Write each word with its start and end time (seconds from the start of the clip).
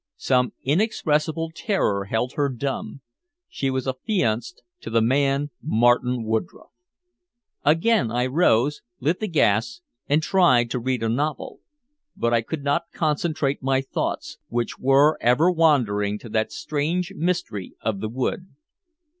Some 0.17 0.53
inexpressible 0.63 1.51
terror 1.53 2.05
held 2.05 2.33
her 2.33 2.49
dumb 2.49 3.01
she 3.47 3.69
was 3.69 3.87
affianced 3.87 4.63
to 4.79 4.89
the 4.89 4.99
man 4.99 5.51
Martin 5.61 6.23
Woodroffe. 6.25 6.71
Again 7.63 8.09
I 8.11 8.25
rose, 8.25 8.81
lit 8.99 9.19
the 9.19 9.27
gas, 9.27 9.81
and 10.09 10.23
tried 10.23 10.71
to 10.71 10.79
read 10.79 11.03
a 11.03 11.07
novel. 11.09 11.59
But 12.17 12.33
I 12.33 12.41
could 12.41 12.63
not 12.63 12.85
concentrate 12.91 13.61
my 13.61 13.79
thoughts, 13.81 14.39
which 14.47 14.79
were 14.79 15.19
ever 15.21 15.51
wandering 15.51 16.17
to 16.17 16.29
that 16.29 16.51
strange 16.51 17.13
mystery 17.13 17.75
of 17.81 17.99
the 17.99 18.09
wood. 18.09 18.47